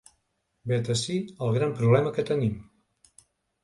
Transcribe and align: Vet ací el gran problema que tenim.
Vet 0.71 0.89
ací 0.95 1.19
el 1.49 1.55
gran 1.59 1.79
problema 1.83 2.17
que 2.19 2.29
tenim. 2.35 2.61